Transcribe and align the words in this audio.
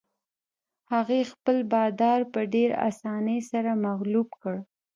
هغې 0.91 1.21
خپل 1.31 1.57
بادار 1.73 2.19
په 2.33 2.39
ډېرې 2.53 2.75
اسانۍ 2.89 3.39
سره 3.51 3.71
مغلوب 3.85 4.27
کړ. 4.41 4.55